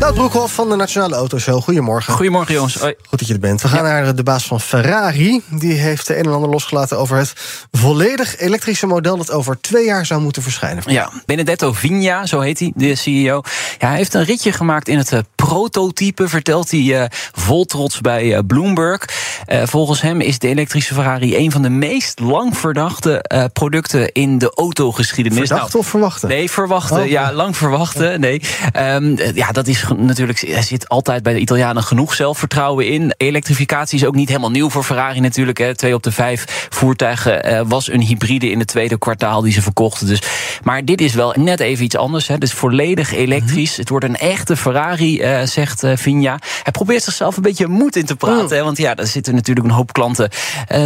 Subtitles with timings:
[0.00, 1.62] Nou, Broekhoff van de Nationale Autoshow.
[1.62, 2.14] Goedemorgen.
[2.14, 2.74] Goedemorgen, jongens.
[2.74, 2.94] Hoi.
[3.08, 3.62] Goed dat je er bent.
[3.62, 5.42] We gaan naar de baas van Ferrari.
[5.48, 7.32] Die heeft de een en ander losgelaten over het
[7.72, 9.16] volledig elektrische model...
[9.16, 10.82] dat over twee jaar zou moeten verschijnen.
[10.86, 13.42] Ja, Benedetto Vigna, zo heet hij, de CEO.
[13.78, 18.00] Ja, hij heeft een ritje gemaakt in het uh, prototype, vertelt hij uh, vol trots
[18.00, 19.04] bij uh, Bloomberg.
[19.46, 24.52] volgens hem is de elektrische Ferrari een van de meest lang verdachte producten in de
[24.54, 25.38] autogeschiedenis.
[25.38, 26.28] Verdacht nou, of verwachten?
[26.28, 27.00] Nee, verwachten.
[27.00, 28.20] Oh, ja, lang verwachten.
[28.20, 28.42] Nee.
[28.76, 33.14] Um, ja, dat is natuurlijk, er zit altijd bij de Italianen genoeg zelfvertrouwen in.
[33.16, 35.58] Elektrificatie is ook niet helemaal nieuw voor Ferrari natuurlijk.
[35.58, 35.74] Hè.
[35.74, 39.62] Twee op de vijf voertuigen uh, was een hybride in het tweede kwartaal die ze
[39.62, 40.06] verkochten.
[40.06, 40.22] Dus.
[40.62, 42.28] Maar dit is wel net even iets anders.
[42.28, 42.38] Hè.
[42.38, 43.68] Dus volledig elektrisch.
[43.68, 43.80] Mm -hmm.
[43.80, 46.38] Het wordt een echte Ferrari, uh, zegt uh, Vigna.
[46.62, 48.44] Hij probeert zichzelf een beetje moed in te praten.
[48.44, 48.52] Mm.
[48.52, 50.28] Hè, want ja, daar zitten natuurlijk een hoop klanten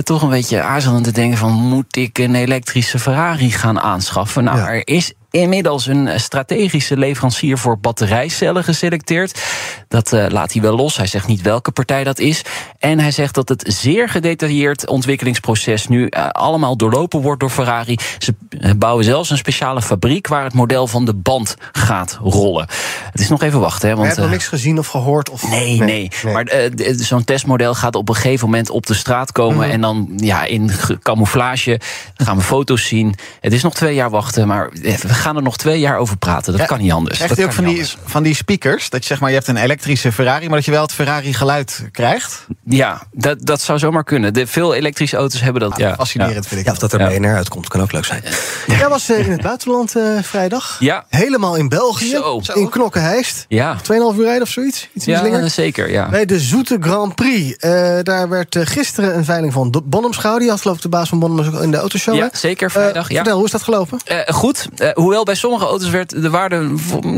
[0.03, 1.53] toch een beetje aarzelend te denken van...
[1.53, 4.45] moet ik een elektrische Ferrari gaan aanschaffen?
[4.45, 4.69] Nou, ja.
[4.69, 9.43] er is inmiddels een strategische leverancier voor batterijcellen geselecteerd.
[9.89, 10.97] Dat uh, laat hij wel los.
[10.97, 12.43] Hij zegt niet welke partij dat is.
[12.79, 17.99] En hij zegt dat het zeer gedetailleerd ontwikkelingsproces nu uh, allemaal doorlopen wordt door Ferrari.
[18.19, 18.35] Ze
[18.77, 22.67] bouwen zelfs een speciale fabriek waar het model van de band gaat rollen.
[23.11, 23.89] Het is nog even wachten.
[23.89, 25.31] Hè, want, hebt nog niks gezien of gehoord?
[25.31, 25.51] Of...
[25.51, 25.79] Nee, nee.
[25.79, 26.11] nee.
[26.23, 26.33] nee.
[26.33, 29.55] Maar uh, zo'n testmodel gaat op een gegeven moment op de straat komen.
[29.55, 29.71] Mm -hmm.
[29.71, 30.71] En dan ja, in
[31.03, 31.81] camouflage
[32.15, 33.15] gaan we foto's zien.
[33.41, 36.53] Het is nog twee jaar wachten, maar we gaan er nog twee jaar over praten.
[36.53, 37.17] Dat ja, kan niet anders.
[37.17, 38.91] Krijgt u ook van die, van die speakers?
[38.91, 41.35] Dat je zeg maar, je hebt een elektrische Ferrari, maar dat je wel het Ferrari
[41.35, 42.47] geluid krijgt?
[42.65, 44.35] Ja, dat, dat zou zomaar kunnen.
[44.35, 45.73] De, veel elektrische auto's hebben dat.
[45.73, 46.67] Ah, ja, fascinerend vind ik.
[46.67, 47.19] Ja, of dat er ja.
[47.19, 48.23] naar uitkomt, kan ook leuk zijn.
[48.67, 50.77] Jij was uh, in het buitenland uh, vrijdag.
[50.81, 51.05] Ja.
[51.09, 52.09] Helemaal in België.
[52.09, 52.41] Zo.
[52.55, 53.45] In Knokkenheist.
[53.49, 53.77] Ja.
[53.77, 54.89] 2,5 uur rijden of zoiets.
[54.93, 55.91] Iets ja, zeker.
[55.91, 56.09] Ja.
[56.09, 57.65] Bij de Zoete Grand Prix.
[57.65, 60.43] Uh, daar werd gisteren een veiling van Bonhams gehouden.
[60.43, 62.15] Die had geloof ik de baas van Bonhams in de autoshow.
[62.15, 62.71] Ja, zeker.
[62.71, 63.09] Vrijdag.
[63.09, 63.15] ja.
[63.15, 63.99] Vertel, hoe is dat gelopen?
[64.27, 64.69] goed.
[65.15, 66.73] Hoewel bij sommige auto's werd de waarde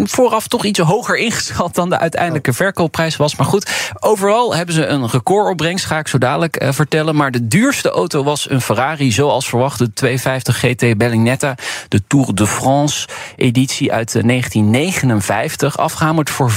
[0.05, 3.37] vooraf toch iets hoger ingeschat dan de uiteindelijke verkoopprijs was.
[3.37, 7.17] Maar goed, overal hebben ze een recordopbrengst, ga ik zo dadelijk uh, vertellen.
[7.17, 11.55] Maar de duurste auto was een Ferrari, zoals verwacht, de 250 GT Berlinetta,
[11.89, 16.57] de Tour de France editie uit 1959, afgehamerd voor 4,8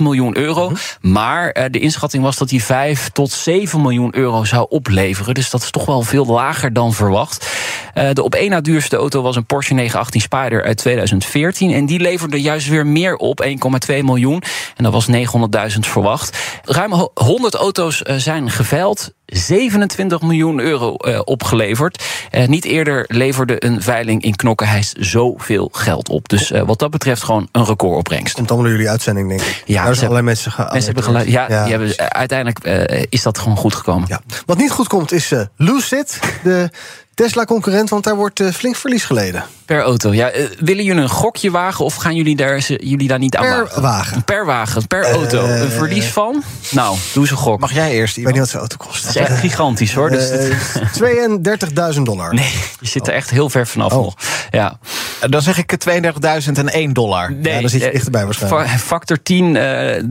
[0.00, 0.66] miljoen euro.
[0.66, 0.76] -hmm.
[1.00, 5.34] Maar uh, de inschatting was dat die 5 tot 7 miljoen euro zou opleveren.
[5.34, 7.48] Dus dat is toch wel veel lager dan verwacht.
[7.94, 11.72] Uh, de op één na duurste auto was een Porsche 918 Spider uit 2014.
[11.72, 13.44] En die leverde juist weer meer op,
[13.90, 14.42] 1,2 miljoen.
[14.76, 16.38] En dat was 900.000 verwacht.
[16.64, 19.12] Ruim 100 auto's zijn geveild.
[19.26, 22.04] 27 miljoen euro uh, opgeleverd.
[22.30, 26.28] Uh, niet eerder leverde een veiling in Knokkenheist zoveel geld op.
[26.28, 28.34] Dus uh, wat dat betreft gewoon een recordopbrengst.
[28.34, 29.62] Komt allemaal door jullie uitzending, denk ik.
[29.66, 30.64] Ja, Daar zijn allerlei mensen gaan.
[30.64, 32.64] Mensen hebben geluid, ja, ja, die hebben, uiteindelijk
[33.08, 34.08] is dat gewoon goed gekomen.
[34.08, 34.20] Ja.
[34.46, 36.70] Wat niet goed komt is Lucid, de
[37.20, 39.44] Tesla-concurrent, want daar wordt flink verlies geleden.
[39.64, 40.30] Per auto, ja.
[40.58, 43.82] willen jullie een gokje wagen of gaan jullie daar, jullie daar niet aan per wagen?
[43.82, 44.24] wagen?
[44.24, 45.44] Per wagen, per auto.
[45.44, 46.42] Een verlies van?
[46.70, 47.60] Nou, doe eens een gok.
[47.60, 48.16] Mag jij eerst?
[48.16, 49.02] Ik weet niet wat zijn auto kost.
[49.02, 50.10] Dat is echt gigantisch hoor.
[50.10, 52.34] Dus uh, 32.000 dollar.
[52.34, 54.02] Nee, je zit er echt heel ver vanaf oh.
[54.02, 54.14] nog.
[54.50, 54.78] Ja.
[55.28, 57.32] Dan zeg ik 32.001 dollar.
[57.32, 58.68] Nee, ja, dan zit je dichterbij waarschijnlijk.
[58.68, 59.62] Factor 10, uh,
[59.96, 60.04] 338.000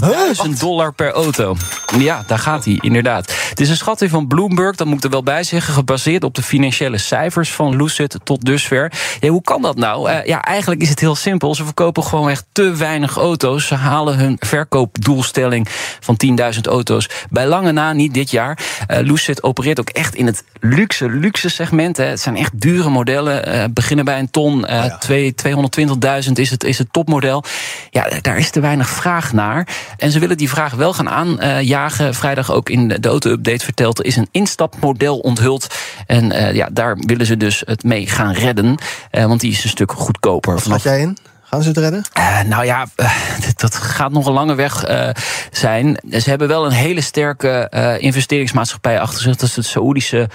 [0.00, 0.58] oh.
[0.58, 1.56] dollar per auto.
[1.98, 3.34] Ja, daar gaat hij, inderdaad.
[3.48, 5.74] Het is een schatting van Bloomberg, dat moet ik er wel bij zeggen...
[5.74, 8.92] gebaseerd op de financiële cijfers van Lucid tot dusver.
[9.20, 10.10] Ja, hoe kan dat nou?
[10.10, 11.54] Uh, ja, eigenlijk is het heel simpel.
[11.54, 13.66] Ze verkopen gewoon echt te weinig auto's.
[13.66, 15.68] Ze halen hun verkoopdoelstelling
[16.00, 16.16] van
[16.54, 18.58] 10.000 auto's bij lange na niet dit jaar.
[18.88, 21.96] Uh, Lucid opereert ook echt in het luxe, luxe segment.
[21.96, 22.04] Hè.
[22.04, 23.44] Het zijn echt dure modellen.
[23.52, 24.58] Uh, beginnen bij een ton.
[24.70, 26.22] Uh, oh ja.
[26.24, 27.44] 200.000 is het, is het topmodel.
[27.90, 29.68] Ja, daar is te weinig vraag naar.
[29.96, 32.14] En ze willen die vraag wel gaan aanjagen.
[32.14, 33.98] Vrijdag ook in de auto-update verteld.
[33.98, 35.74] Er is een instapmodel onthuld.
[36.06, 38.78] En ja, daar willen ze dus het mee gaan redden.
[39.10, 40.54] want die is een stuk goedkoper.
[40.54, 41.16] Wat gaat jij in?
[41.52, 42.04] Gaan ze het redden?
[42.18, 43.10] Uh, nou ja, uh,
[43.56, 45.08] dat gaat nog een lange weg uh,
[45.50, 46.00] zijn.
[46.10, 47.68] Ze hebben wel een hele sterke
[47.98, 49.36] investeringsmaatschappij achter zich.
[49.36, 50.28] Dat is het Saoedische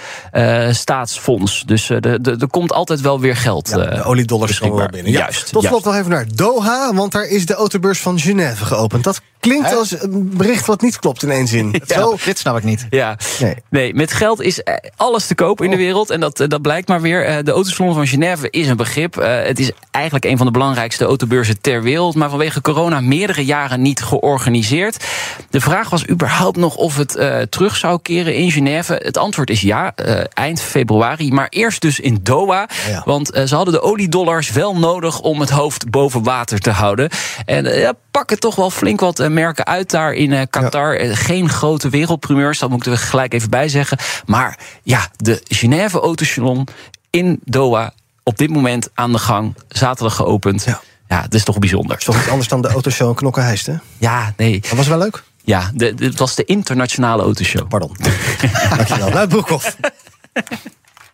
[0.72, 1.64] staatsfonds.
[1.66, 3.70] Dus er komt altijd wel weer geld.
[3.70, 5.12] Ja, de oliedollars komen wel binnen.
[5.12, 5.20] Ja.
[5.20, 5.52] Juist.
[5.52, 5.86] Tot slot juist.
[5.86, 9.04] nog even naar Doha, want daar is de autobeurs van Genève geopend.
[9.04, 11.66] Dat klinkt als een bericht wat niet klopt in één zin.
[11.86, 12.18] Ja, Zo.
[12.26, 12.88] Dit snap ik niet.
[12.90, 13.18] Ja.
[13.40, 13.56] Nee.
[13.70, 14.62] nee, met geld is
[14.96, 16.10] alles te koop in de wereld.
[16.10, 17.44] En dat, dat blijkt maar weer.
[17.44, 19.16] De autosalon van Genève is een begrip.
[19.16, 23.82] Het is eigenlijk een van de belangrijkste autobeurzen ter wereld, maar vanwege corona meerdere jaren
[23.82, 25.06] niet georganiseerd.
[25.50, 29.00] De vraag was überhaupt nog of het uh, terug zou keren in Genève.
[29.04, 32.68] Het antwoord is ja, uh, eind februari, maar eerst dus in Doha.
[32.90, 33.02] Ja.
[33.06, 37.10] Want uh, ze hadden de oliedollars wel nodig om het hoofd boven water te houden.
[37.46, 41.04] En ja, pakken toch wel flink wat merken uit daar in Qatar.
[41.04, 41.16] Ja.
[41.16, 43.98] Geen grote wereldprimeurs, dat moeten we gelijk even bij zeggen.
[44.26, 46.68] Maar ja, de Genève Autosalon
[47.10, 47.94] in Doha
[48.24, 49.56] op dit moment aan de gang.
[49.68, 50.64] Zaterdag geopend.
[50.64, 50.82] Ja.
[51.08, 51.92] Ja, het is toch bijzonder.
[51.92, 53.76] Het is toch iets anders dan de autoshow in Knokkenheist, hè?
[53.98, 54.60] Ja, nee.
[54.60, 55.24] Dat was wel leuk?
[55.44, 57.68] Ja, de, de, het was de internationale autoshow.
[57.68, 57.96] Pardon.
[58.76, 59.10] Dankjewel.
[59.12, 59.78] Luid Broekhoff.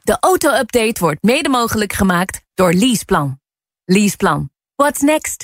[0.03, 3.39] De auto-update wordt mede mogelijk gemaakt door Leaseplan.
[3.85, 4.49] Leaseplan.
[4.75, 5.43] What's next?